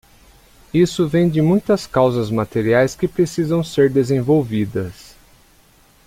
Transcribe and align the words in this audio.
Isso 0.73 1.07
vem 1.07 1.29
de 1.29 1.43
muitas 1.43 1.85
causas 1.85 2.31
materiais 2.31 2.95
que 2.95 3.07
precisam 3.07 3.63
ser 3.63 3.87
desenvolvidas. 3.91 5.15